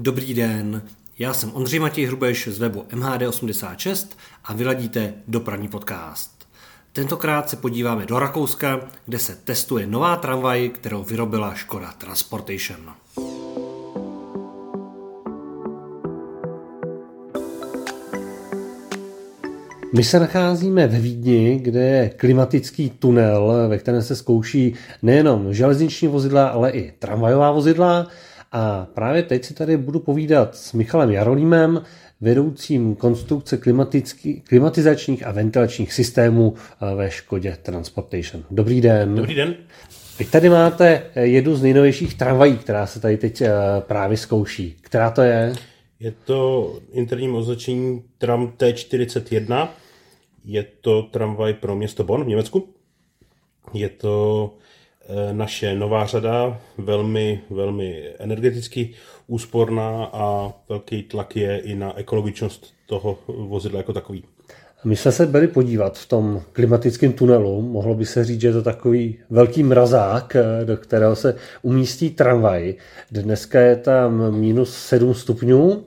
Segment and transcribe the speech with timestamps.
[0.00, 0.82] Dobrý den,
[1.18, 4.06] já jsem Ondřej Matěj Hrubeš z webu MHD86
[4.44, 6.30] a vyladíte dopravní podcast.
[6.92, 12.80] Tentokrát se podíváme do Rakouska, kde se testuje nová tramvaj, kterou vyrobila Škoda Transportation.
[19.94, 26.08] My se nacházíme ve Vídni, kde je klimatický tunel, ve kterém se zkouší nejenom železniční
[26.08, 28.06] vozidla, ale i tramvajová vozidla.
[28.52, 31.82] A právě teď si tady budu povídat s Michalem Jarolímem,
[32.20, 33.58] vedoucím konstrukce
[34.48, 38.44] klimatizačních a ventilačních systémů eh, ve Škodě Transportation.
[38.50, 39.14] Dobrý den.
[39.14, 39.54] Dobrý den.
[40.18, 44.76] Vy tady máte jednu z nejnovějších tramvají, která se tady teď eh, právě zkouší.
[44.80, 45.54] Která to je?
[46.00, 49.68] Je to interním označení tram T41.
[50.44, 52.68] Je to tramvaj pro město Bonn v Německu.
[53.74, 54.67] Je to eh,
[55.32, 58.90] naše nová řada, velmi, velmi energeticky
[59.26, 64.24] úsporná a velký tlak je i na ekologičnost toho vozidla jako takový.
[64.84, 67.62] My jsme se byli podívat v tom klimatickém tunelu.
[67.62, 72.10] Mohlo by se říct, že je to takový velký mrazák, eh, do kterého se umístí
[72.10, 72.74] tramvaj.
[73.10, 75.84] Dneska je tam minus 7 stupňů.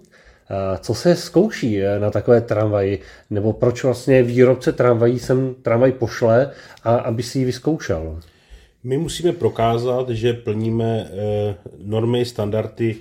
[0.80, 3.00] Co se zkouší eh, na takové tramvaji?
[3.30, 6.52] Nebo proč vlastně výrobce tramvají sem tramvaj pošle,
[6.84, 8.20] a aby si ji vyzkoušel?
[8.84, 12.96] My musíme prokázat, že plníme eh, normy, standardy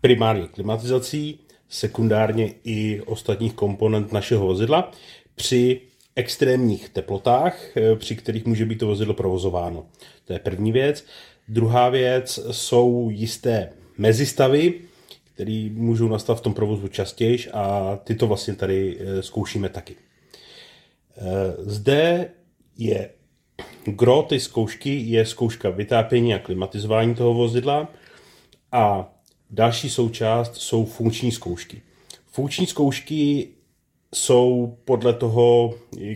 [0.00, 1.38] primárně klimatizací,
[1.68, 4.92] sekundárně i ostatních komponent našeho vozidla
[5.34, 5.80] při
[6.16, 9.86] extrémních teplotách, eh, při kterých může být to vozidlo provozováno.
[10.24, 11.04] To je první věc.
[11.48, 14.74] Druhá věc jsou jisté mezistavy,
[15.34, 19.96] které můžou nastat v tom provozu častěji a ty to vlastně tady eh, zkoušíme taky.
[21.58, 22.30] Zde
[22.78, 23.10] je
[23.96, 27.88] gro ty zkoušky je zkouška vytápění a klimatizování toho vozidla
[28.72, 29.14] a
[29.50, 31.82] další součást jsou funkční zkoušky.
[32.26, 33.48] Funkční zkoušky
[34.14, 35.74] jsou podle toho,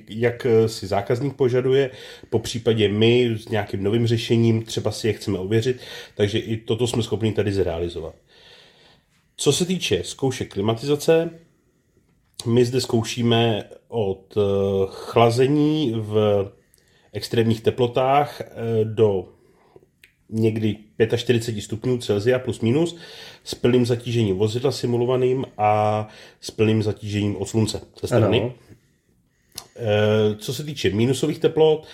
[0.09, 1.91] jak si zákazník požaduje,
[2.31, 5.81] po případě my s nějakým novým řešením, třeba si je chceme ověřit,
[6.15, 8.15] takže i toto jsme schopni tady zrealizovat.
[9.37, 11.31] Co se týče zkoušek klimatizace,
[12.47, 14.41] my zde zkoušíme od eh,
[14.89, 16.51] chlazení v
[17.13, 19.29] extrémních teplotách eh, do
[20.31, 20.77] někdy
[21.17, 22.97] 45 stupňů Celsia plus minus
[23.45, 26.09] s plným zatížením vozidla simulovaným a
[26.41, 28.41] s plným zatížením od slunce ze strany.
[28.41, 28.53] Ano.
[29.77, 31.87] Eh, co se týče minusových teplot,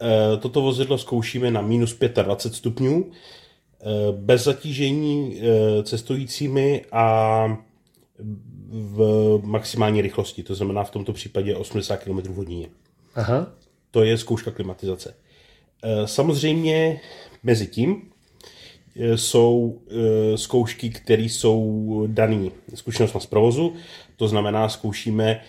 [0.00, 3.10] eh, toto vozidlo zkoušíme na minus 25 stupňů
[4.12, 5.40] bez zatížení
[5.82, 7.46] cestujícími a
[8.68, 12.68] v maximální rychlosti, to znamená v tomto případě 80 km hodině.
[13.14, 13.46] Aha.
[13.96, 15.14] To je zkouška klimatizace.
[16.04, 17.00] Samozřejmě
[17.46, 18.02] Mezi tím
[18.96, 23.74] eh, jsou eh, zkoušky, které jsou dané zkušenostmi z provozu,
[24.16, 25.40] to znamená, zkoušíme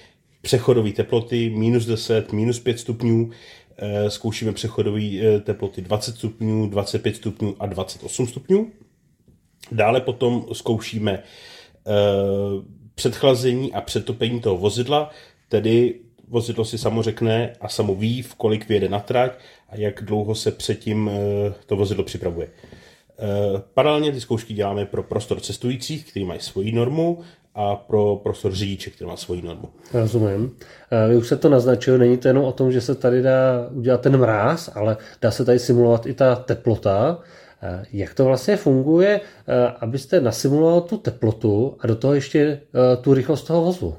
[0.42, 3.30] přechodové teploty minus 10, minus 5 stupňů,
[3.78, 8.72] eh, zkoušíme přechodové teploty 20 stupňů, 25 stupňů a 28 stupňů.
[9.72, 11.24] Dále potom zkoušíme
[12.96, 15.10] předchlazení a přetopení toho vozidla,
[15.50, 19.32] tedy vozidlo si samo řekne a samo ví, v kolik vyjede na trať
[19.70, 22.48] a jak dlouho se předtím eh, to vozidlo připravuje.
[23.20, 27.20] Eh, paralelně ty zkoušky děláme pro prostor cestujících, který mají svoji normu,
[27.60, 29.70] a pro prostor řidiče, který má svoji normu.
[29.94, 30.56] Rozumím.
[30.92, 33.70] Eh, vy už se to naznačil, není to jenom o tom, že se tady dá
[33.72, 37.20] udělat ten mráz, ale dá se tady simulovat i ta teplota.
[37.94, 39.22] Jak to vlastně funguje,
[39.80, 42.62] abyste nasimuloval tu teplotu a do toho ještě
[43.02, 43.96] tu rychlost toho vozu?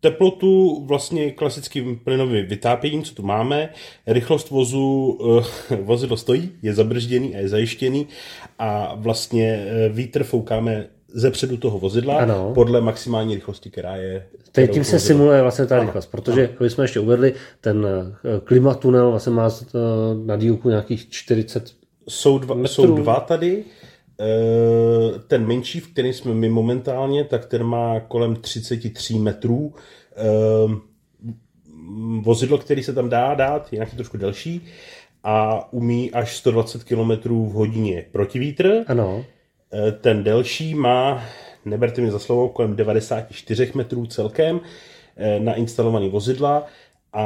[0.00, 3.68] Teplotu vlastně klasickým plynovým vytápěním, co tu máme,
[4.06, 5.18] rychlost vozu,
[5.70, 8.06] eh, vozidlo stojí, je zabržděný a je zajištěný
[8.58, 12.52] a vlastně eh, vítr foukáme ze předu toho vozidla ano.
[12.54, 14.26] podle maximální rychlosti, která je.
[14.52, 15.84] Teď tím se simuluje vlastně ta ano.
[15.84, 16.56] rychlost, protože, ano.
[16.60, 19.50] aby jsme ještě uvedli, ten eh, klimatunel vlastně má
[20.24, 21.72] na dílku nějakých 40
[22.08, 22.74] jsou dva, metrů.
[22.74, 23.64] jsou dva tady.
[24.20, 29.74] Eh, ten menší, v kterém jsme my momentálně, tak ten má kolem 33 metrů.
[30.16, 30.74] Eh,
[32.20, 34.66] vozidlo, který se tam dá dát, je nějaký trošku delší
[35.24, 38.84] a umí až 120 km v hodině protivítr.
[38.86, 39.24] Ano.
[39.72, 41.22] Eh, ten delší má,
[41.64, 44.60] neberte mi za slovo, kolem 94 metrů celkem
[45.38, 46.66] na instalovaný vozidla
[47.12, 47.24] a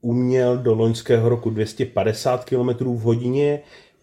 [0.00, 3.60] uměl do loňského roku 250 km v hodině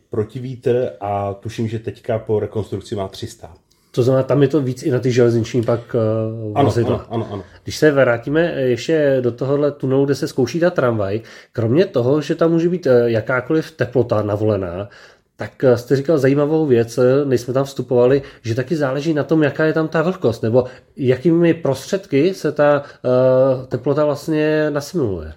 [0.09, 3.53] protivítr a tuším, že teďka po rekonstrukci má 300.
[3.91, 7.27] To znamená, tam je to víc i na ty železniční pak uh, ano, ano, ano,
[7.31, 7.43] ano.
[7.63, 11.21] Když se vrátíme ještě do tohohle tunelu, kde se zkouší ta tramvaj,
[11.51, 14.89] kromě toho, že tam může být uh, jakákoliv teplota navolená,
[15.37, 19.23] Tak eh, jste říkal zajímavou věc, eh, než jsme tam vstupovali, že taky záleží na
[19.23, 20.65] tom, jaká je tam ta vlhkost, nebo
[20.95, 25.33] jakými prostředky se ta uh, teplota vlastně nasimuluje.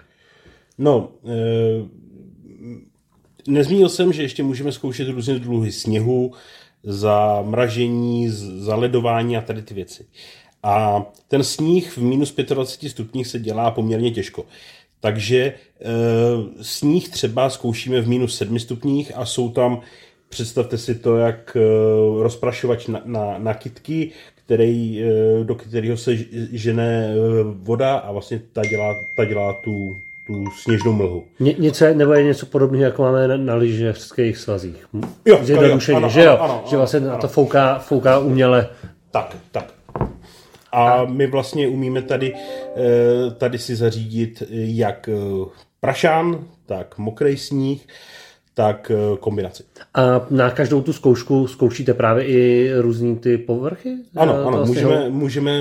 [0.79, 1.35] No, e,
[3.49, 6.33] nezmínil jsem, že ještě můžeme zkoušet různé druhy sněhu,
[6.83, 8.29] zamražení,
[8.59, 10.07] zaledování a tady ty věci.
[10.63, 14.47] A ten sníh v minus 25 stupních se dělá poměrně těžko.
[15.01, 15.55] Takže e,
[16.63, 19.81] sníh třeba zkoušíme v minus 7 stupních a jsou tam,
[20.29, 21.61] představte si to, jak e,
[22.23, 26.17] rozprašovač na, na, na kytky, který, e, do kterého se
[26.53, 29.97] žene e, voda a vlastně ta dělá, ta dělá tu,
[30.31, 31.25] tu sněžnou mlhu.
[31.41, 34.87] Ně, něco, nebo je něco podobného, jako máme na, na lyžařských svazích.
[35.25, 36.33] Jo, Zjednodušeně, ano, že jo?
[36.33, 37.09] ano, ano, že vlastně ano.
[37.09, 38.69] na to fouká, fouká uměle.
[39.11, 39.75] Tak, tak.
[40.73, 45.51] A my vlastně umíme tady, eh, tady si zařídit jak eh,
[45.81, 47.87] prašán, tak mokrý sníh,
[48.55, 49.63] tak eh, kombinaci.
[49.95, 53.97] A na každou tu zkoušku zkoušíte právě i různý ty povrchy?
[54.17, 55.53] Ano, eh, ano, můžeme, můžeme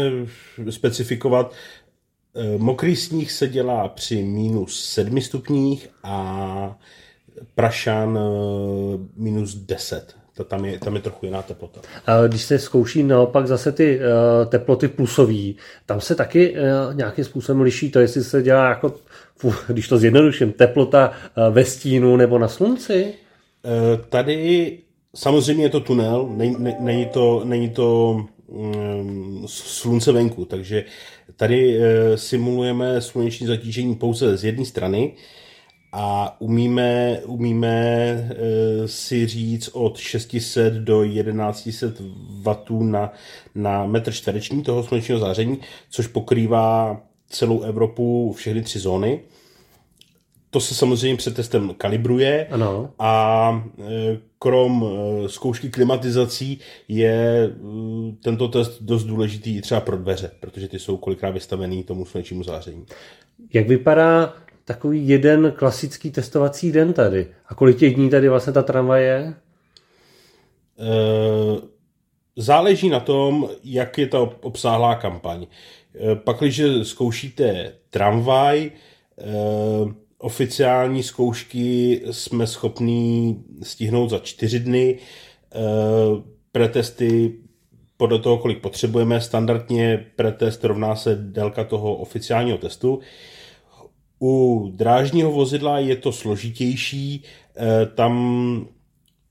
[0.69, 1.53] specifikovat.
[2.35, 6.75] Eh, Mokrý sníh se dělá při minus 7 stupních a
[7.55, 10.15] prašan eh, minus 10.
[10.37, 11.81] Ta- Tam je, tam je trochu jiná teplota.
[12.07, 15.53] A když se zkouší naopak zase ty uh, teploty plusové,
[15.85, 16.57] tam se taky uh,
[16.95, 18.93] nějakým způsobem liší to, jestli se dělá jako,
[19.37, 21.09] fu, když to zjednoduším, teplota
[21.47, 23.13] uh, ve stínu nebo na slunci?
[23.65, 24.77] Eh, Tady
[25.15, 28.17] samozřejmě je to tunel, není, ne- není to, není to
[29.45, 30.85] slunce venku, takže
[31.35, 35.13] tady eh, simulujeme sluneční zatížení pouze z jedné strany
[35.91, 43.13] a umíme, umíme eh, si říct od 600 do 1100 W na,
[43.55, 45.59] na metr čtvereční toho slunečního záření,
[45.89, 49.19] což pokrývá celou Evropu, všechny tři zóny.
[50.51, 52.91] To se samozřejmě před testem kalibruje Ano.
[52.99, 54.85] a e, krom
[55.25, 57.51] e, zkoušky klimatizací je e,
[58.23, 62.43] tento test dost důležitý i třeba pro dveře, protože ty jsou kolikrát vystavený tomu slunečnímu
[62.43, 62.85] záření.
[63.53, 64.33] Jak vypadá
[64.65, 67.27] takový jeden klasický testovací den tady?
[67.47, 69.33] A kolik těch dní tady vlastně ta tramvaj je?
[72.35, 75.45] Záleží na tom, jak je ta obsáhlá kampaň.
[75.95, 78.71] E, Pakliže zkoušíte tramvaj,
[80.19, 84.97] oficiální zkoušky jsme schopní stihnout za čtyři dny,
[85.55, 85.59] e,
[86.51, 87.33] pretesty
[87.99, 89.21] podle toho, kolik potřebujeme.
[89.21, 92.99] Standardně pretest rovná se délka toho oficiálního testu.
[94.21, 97.23] U drážního vozidla je to složitější,
[97.57, 98.67] eh, tam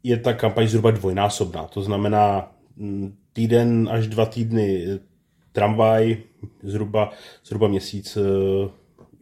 [0.02, 4.98] je ta kampaň zhruba dvojnásobná, to znamená mm, týden až dva týdny eh,
[5.52, 6.16] tramvaj,
[6.62, 7.10] zhruba,
[7.44, 8.18] zhruba měsíc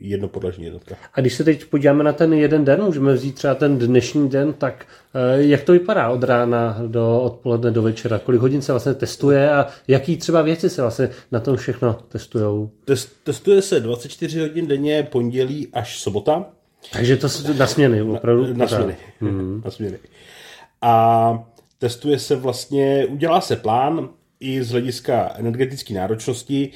[0.00, 0.96] eh, jedno podlažní jednotka.
[1.14, 4.52] A když se teď podíváme na ten jeden den, můžeme vzít třeba ten dnešní den,
[4.52, 8.18] tak eh, jak to vypadá od rána do odpoledne do večera?
[8.18, 12.70] Kolik hodin se vlastně testuje a jaký třeba věci se vlastně na tom všechno testujou?
[12.84, 16.44] Test, testuje se 24 hodin denně, pondělí až sobota.
[16.92, 18.54] Takže to se na směny, opravdu.
[18.54, 18.96] Na směny.
[19.64, 19.98] na směny.
[20.82, 21.44] A
[21.78, 24.08] testuje se vlastně, udělá se plán
[24.40, 26.70] i z hlediska energetické náročnosti.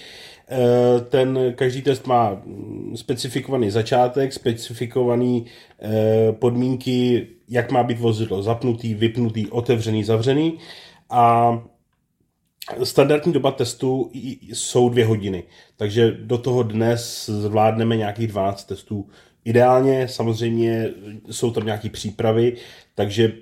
[0.50, 5.46] Eh, Ten každý test má mm, specifikovaný začátek, specifikovaný
[5.82, 10.58] eh, podmínky, jak má být vozidlo zapnutý, vypnutý, otevřený, zavřený.
[11.10, 11.52] A
[12.82, 14.10] Standardní doba testu
[14.42, 15.42] jsou dvě hodiny,
[15.76, 19.08] takže do toho dnes zvládneme nějakých 12 testů.
[19.44, 20.90] Ideálně samozřejmě
[21.30, 22.56] jsou tam nějaké přípravy,
[22.94, 23.32] takže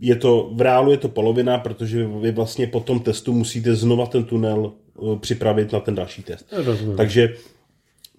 [0.00, 4.06] je to, v reálu je to polovina, protože vy vlastně po tom testu musíte znova
[4.06, 4.72] ten tunel
[5.20, 6.46] připravit na ten další test.
[6.52, 6.96] Rozumím.
[6.96, 7.36] Takže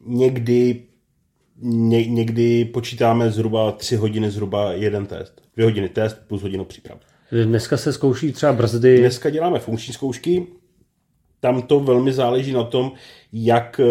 [0.05, 0.81] někdy,
[1.61, 5.41] ně, někdy počítáme zhruba 3 hodiny, zhruba jeden test.
[5.55, 6.99] Dvě hodiny test plus hodinu příprav.
[7.45, 8.99] Dneska se zkouší třeba brzdy.
[8.99, 10.47] Dneska děláme funkční zkoušky,
[11.39, 12.91] tam to velmi záleží na tom,
[13.33, 13.85] jak, eh,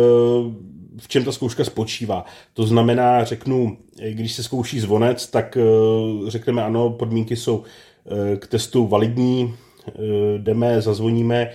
[0.99, 2.25] v čem ta zkouška spočívá.
[2.53, 8.37] To znamená, řeknu, eh, když se zkouší zvonec, tak eh, řekneme ano, podmínky jsou eh,
[8.37, 9.55] k testu validní,
[9.89, 9.93] eh,
[10.39, 11.55] jdeme, zazvoníme, eh,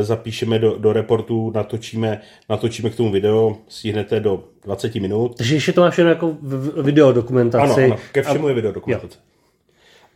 [0.00, 5.36] zapíšeme do, do reportu, natočíme, natočíme k tomu video, stihnete do 20 minut.
[5.36, 6.36] Takže ještě to máš jen jako
[6.82, 7.84] videodokumentaci.
[7.84, 9.18] Ano, ano, ke všemu je videodokumentace.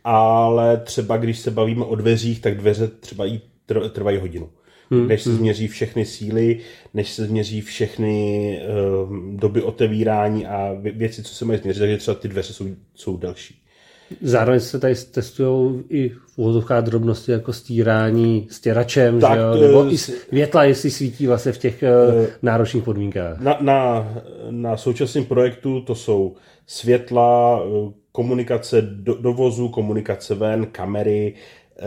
[0.03, 4.49] Ale třeba když se bavíme o dveřích, tak dveře třeba i tr- trvají hodinu.
[4.91, 5.07] Hmm.
[5.07, 6.59] Než se změří všechny síly,
[6.93, 8.59] než se změří všechny
[9.03, 12.65] uh, doby otevírání a vě- věci, co se mají změřit, takže třeba ty dveře jsou,
[12.95, 13.61] jsou delší.
[14.21, 19.53] Zároveň se tady testují i v úvodovkách drobnosti jako stírání stěračem, Tak, že jo?
[19.53, 19.97] to nebo i
[20.31, 23.39] větla, jestli svítí vlastně v těch uh, náročných podmínkách.
[23.39, 24.07] Na, na,
[24.49, 26.35] na současném projektu to jsou
[26.67, 31.33] světla, eh, komunikace do, do vozu, komunikace ven, kamery,
[31.79, 31.85] eh,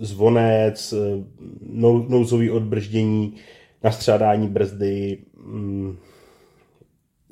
[0.00, 1.24] zvonec, eh,
[1.60, 3.34] nou, nouzový odbrždění,
[3.84, 5.96] nastřádání brzdy, mm,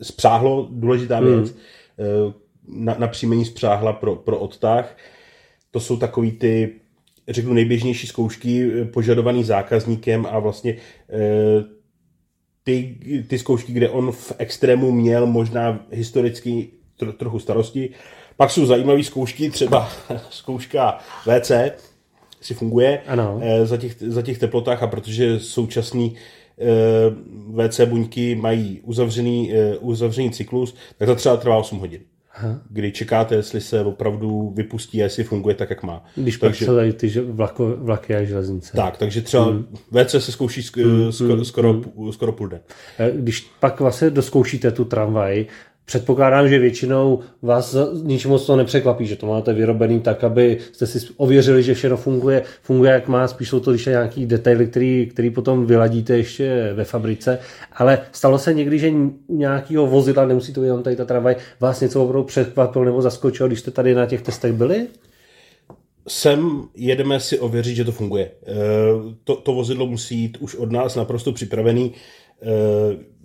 [0.02, 1.26] spřáhlo, důležitá hmm.
[1.26, 1.54] věc,
[2.68, 4.96] na, na příjmení spřáhla pro, pro odtah.
[5.70, 6.72] To jsou takový ty,
[7.28, 10.76] řeknu, nejběžnější zkoušky požadovaný zákazníkem a vlastně
[12.64, 12.96] ty,
[13.28, 17.90] ty zkoušky, kde on v extrému měl možná historicky tro, trochu starosti.
[18.36, 19.88] Pak jsou zajímavé zkoušky, třeba
[20.30, 21.50] zkouška WC,
[22.40, 23.40] si funguje ano.
[23.42, 26.14] Eh, za, těch, za těch teplotách a protože současný
[26.58, 32.00] eh, WC buňky mají uzavřený, eh, uzavřený cyklus, tak to třeba trvá 8 hodin.
[32.36, 32.60] Aha.
[32.70, 36.04] kdy čekáte, jestli se opravdu vypustí a jestli funguje tak, jak má.
[36.14, 38.76] Když takže, pak se ty vlako, vlaky a železnice.
[38.76, 39.66] Tak, takže třeba mm.
[39.90, 42.12] WC se zkouší sk- mm, skoro, skoro, mm.
[42.12, 42.60] skoro půl den.
[43.12, 45.46] Když pak vlastně doskoušíte tu tramvaj,
[45.86, 50.86] Předpokládám, že většinou vás ničím moc to nepřekvapí, že to máte vyrobený tak, aby jste
[50.86, 55.08] si ověřili, že všechno funguje, funguje jak má, spíš jsou to když nějaký detaily, který,
[55.12, 57.38] který potom vyladíte ještě ve fabrice.
[57.72, 61.36] Ale stalo se někdy, že u nějakého vozidla, nemusí to být jenom tady ta tramvaj,
[61.60, 64.86] vás něco opravdu překvapilo nebo zaskočilo, když jste tady na těch testech byli?
[66.08, 68.24] Sem jedeme si ověřit, že to funguje.
[68.24, 68.54] E,
[69.24, 71.92] to, to vozidlo musí jít už od nás naprosto připravený Eh,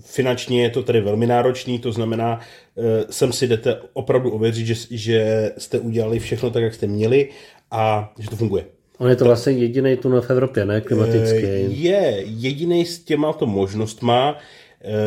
[0.01, 2.39] finančně je to tedy velmi náročný, to znamená,
[2.77, 7.29] eh, sem si jdete opravdu ověřit, že, že jste udělali všechno tak, jak jste měli
[7.71, 8.65] a že to funguje.
[8.97, 10.81] On je to vlastně jediný tunel v Evropě, ne?
[10.81, 11.38] Klimatický.
[11.38, 14.38] Eh, je jediný s těma to možnostma.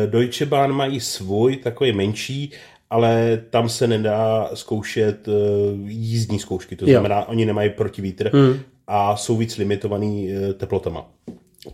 [0.05, 2.51] Deutsche Bahn mají svůj, takový menší,
[2.89, 5.27] ale tam se nedá zkoušet
[5.85, 6.75] jízdní zkoušky.
[6.75, 7.25] To znamená, jo.
[7.27, 8.59] oni nemají protivítr hmm.
[8.87, 11.09] a jsou víc limitovaný teplotama.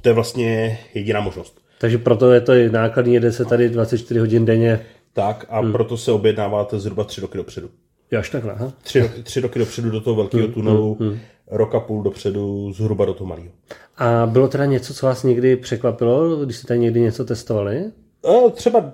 [0.01, 1.60] To je vlastně jediná možnost.
[1.80, 4.86] Takže proto je to i nákladný, jede se tady 24 hodin denně.
[5.14, 5.72] Tak a hmm.
[5.72, 7.70] proto se objednáváte zhruba tři roky dopředu.
[8.12, 8.74] Jo, až takhle, aha.
[8.82, 11.20] Tři, roky, tři roky dopředu do toho velkého hmm, tunelu, hmm, hmm.
[11.48, 13.50] roka půl dopředu zhruba do toho malého.
[13.98, 17.78] A bylo teda něco, co vás někdy překvapilo, když jste tady někdy něco testovali?
[17.78, 18.94] E, třeba,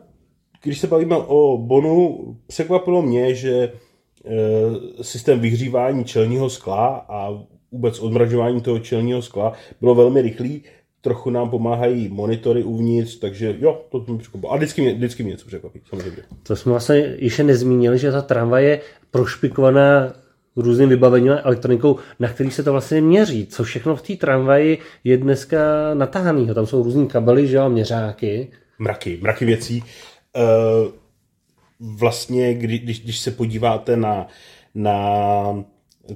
[0.64, 3.72] když se bavíme o Bonu, překvapilo mě, že e,
[5.04, 7.40] systém vyhřívání čelního skla a
[7.72, 10.64] vůbec odmražování toho čelního skla bylo velmi rychlý
[11.06, 14.54] trochu nám pomáhají monitory uvnitř, takže jo, to mi překvapilo.
[14.54, 16.18] A vždycky mě, vždycky mě něco překvapí, samozřejmě.
[16.44, 18.82] To jsme vlastně ještě nezmínili, že ta tramvaj je
[19.12, 20.14] prošpikovaná
[20.56, 23.48] různým vybavením a elektronikou, na který se to vlastně měří.
[23.48, 25.58] Co všechno v té tramvaji je dneska
[25.94, 26.54] natáhaného.
[26.54, 28.48] Tam jsou různý kabely, že jo, měřáky.
[28.80, 29.84] Mraky, mraky věcí.
[30.36, 30.92] Uh,
[31.80, 34.28] vlastně, kdy, když, když se podíváte na,
[34.76, 34.98] na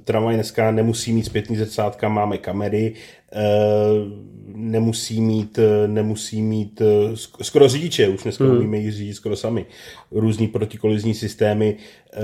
[0.04, 2.94] tramvaj dneska nemusí mít zpětný zrcátka, máme kamery,
[3.34, 4.30] uh,
[4.60, 8.56] nemusí mít, eh, nemusí mít eh, skoro řidiče, už dneska hmm.
[8.56, 9.66] umíme jí řídit skoro sami.
[10.10, 11.76] Různý protikolizní systémy.
[12.12, 12.20] Eh,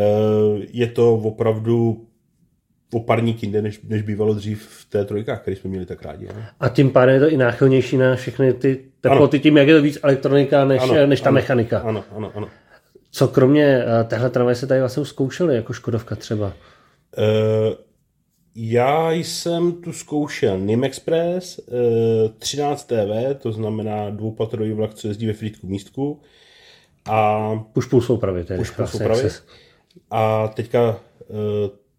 [0.72, 2.06] je to opravdu
[2.92, 6.26] o parník jinde, než, než bývalo dřív v té trojkách, který jsme měli tak rádi.
[6.26, 6.48] Ne?
[6.60, 9.82] A tím pádem je to i náchylnější na všechny ty teploty, tím, jak je to
[9.82, 11.78] víc elektronika než, ano, než ta ano, mechanika.
[11.78, 12.48] Ano, ano, ano.
[13.10, 16.52] Co kromě téhle tramvaje se tady vlastně zkoušeli, jako Škodovka třeba?
[17.18, 17.74] Uh,
[18.54, 21.60] já jsem tu zkoušel NIM Express
[22.38, 26.20] 13 TV, to znamená dvoupatrový vlak, co jezdí ve Frýdku místku.
[27.04, 28.44] A push pull soupravy.
[28.44, 29.28] Tedy, push pull soupravy.
[30.10, 31.36] A teďka uh,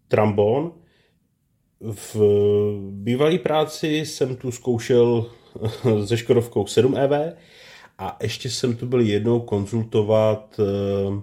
[0.08, 0.72] Trambon.
[1.80, 2.16] V
[2.90, 5.30] bývalé práci jsem tu zkoušel
[6.06, 7.34] se Škodovkou 7 EV
[7.98, 11.20] a ještě jsem tu byl jednou konzultovat, uh,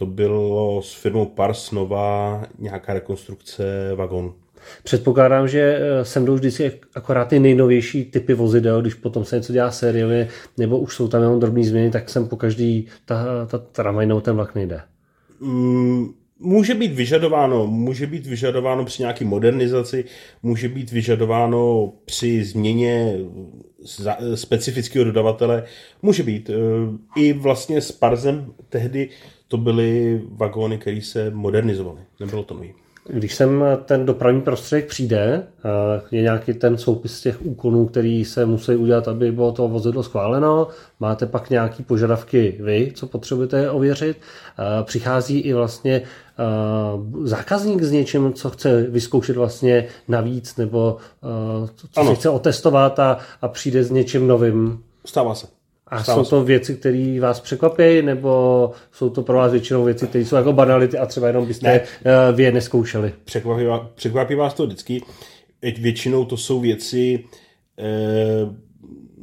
[0.00, 3.64] to bylo s firmou Pars Nova, nějaká rekonstrukce
[3.94, 4.34] vagónu.
[4.82, 9.52] Předpokládám, že eh, sem jdou vždycky akorát ty nejnovější typy vozidel, když potom se něco
[9.52, 10.28] dělá sériově,
[10.58, 14.20] nebo už jsou tam jenom drobné změny, tak sem po každý ta, ta tramvaj nebo
[14.20, 14.80] ten vlak nejde.
[15.40, 20.04] Mm, může být vyžadováno, může být vyžadováno při nějaké modernizaci,
[20.42, 23.18] může být vyžadováno při změně
[24.34, 25.64] specifického dodavatele,
[26.02, 26.50] může být.
[26.50, 26.54] Eh,
[27.16, 29.08] I vlastně s Parzem tehdy
[29.50, 32.00] to byly vagóny, které se modernizovaly.
[32.20, 32.74] Nebylo to nový.
[33.08, 35.46] Když sem ten dopravní prostředek přijde,
[36.10, 40.68] je nějaký ten soupis těch úkonů, který se musí udělat, aby bylo to vozidlo schváleno,
[41.00, 44.16] máte pak nějaký požadavky vy, co potřebujete ověřit,
[44.82, 46.02] přichází i vlastně
[47.22, 50.96] zákazník s něčím, co chce vyzkoušet vlastně navíc, nebo
[51.92, 54.82] co si chce otestovat a, a přijde s něčím novým.
[55.06, 55.59] Stává se.
[55.90, 60.24] A jsou to věci, které vás překvapí, nebo jsou to pro vás většinou věci, které
[60.24, 61.80] jsou jako banality a třeba jenom byste ne.
[61.80, 63.12] Eh, vy je neskoušeli?
[63.24, 65.02] Překvapí, překvapí vás to vždycky.
[65.62, 67.24] Většinou to jsou věci
[67.78, 67.90] e,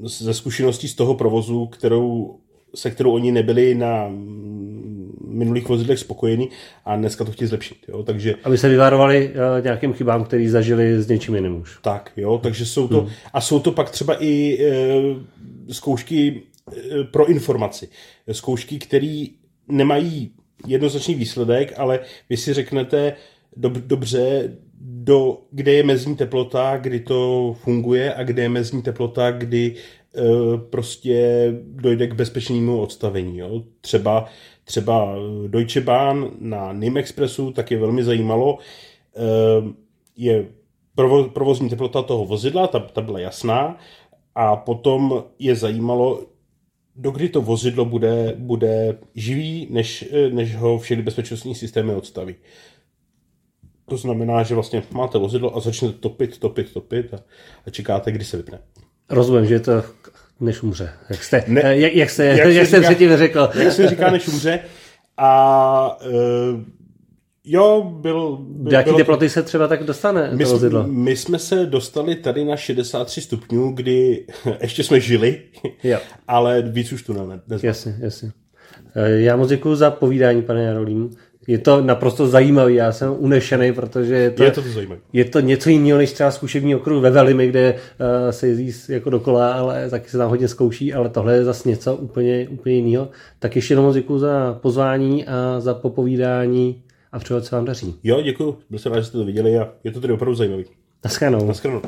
[0.03, 2.37] ze zkušeností z toho provozu, kterou,
[2.75, 4.09] se kterou oni nebyli na
[5.27, 6.49] minulých vozidlech spokojení
[6.85, 7.77] a dneska to chtějí zlepšit.
[7.87, 8.03] Jo?
[8.03, 11.79] Takže, Aby se vyvarovali uh, nějakým chybám, který zažili s něčím jiným už.
[11.81, 13.09] tak, jo, takže jsou to, hmm.
[13.33, 16.41] a jsou to pak třeba i e, zkoušky
[17.11, 17.89] pro informaci.
[18.31, 19.25] Zkoušky, které
[19.67, 20.31] nemají
[20.67, 23.13] jednoznačný výsledek, ale vy si řeknete,
[23.55, 29.31] dob, dobře, do, kde je mezní teplota, kdy to funguje a kde je mezní teplota,
[29.31, 30.21] kdy e,
[30.57, 33.37] prostě dojde k bezpečnému odstavení.
[33.37, 33.63] Jo?
[33.81, 34.25] Třeba,
[34.63, 35.15] třeba
[35.47, 38.57] Deutsche Bahn na NIM Expressu tak je velmi zajímalo,
[39.15, 39.73] e,
[40.15, 40.45] je
[40.95, 43.77] provo, provozní teplota toho vozidla, ta, ta byla jasná,
[44.35, 46.25] a potom je zajímalo,
[46.97, 52.35] dokdy to vozidlo bude, bude živý, než, než ho všechny bezpečnostní systémy odstaví.
[53.89, 57.17] To znamená, že vlastně máte vozidlo a začnete topit, topit, topit a,
[57.67, 58.59] a čekáte, kdy se vypne.
[59.09, 59.83] Rozumím, že je to
[60.39, 60.89] než umře.
[61.09, 63.49] Jak jste, Ne- ne, jak, jak, se, jak jak, jste říká- předtím řekl.
[63.59, 64.59] Jak se říká, než umře.
[65.17, 66.61] A uh,
[67.47, 68.37] jo, byl...
[68.41, 70.83] byl Do jaký bylo to- teploty se třeba tak dostane My, to jsme, vozidlo?
[70.87, 74.25] my jsme se dostali tady na 63 stupňů, kdy
[74.61, 75.41] ještě jsme žili,
[75.83, 75.97] Jo.
[76.27, 78.31] ale víc už tu ne, Jasně, jasně.
[78.95, 81.09] Eh, Já moc děkuji za povídání, pane Jarolím.
[81.49, 85.01] Je to naprosto zajímavý, já jsem unešený, protože je to, Je to to zajímavé.
[85.13, 89.09] je to něco jiného než třeba zkušební okruh ve Velimi, kde uh, se jezdí jako
[89.09, 93.09] dokola, ale taky se tam hodně zkouší, ale tohle je zase něco úplně, úplně jiného.
[93.39, 97.95] Tak ještě jednou moc děkuji za pozvání a za popovídání a přeju, se vám daří.
[98.03, 100.65] Jo, děkuji, byl jsem rád, že jste to viděli a je to tedy opravdu zajímavý.
[101.03, 101.47] Naschledanou.
[101.47, 101.81] Naschledanou.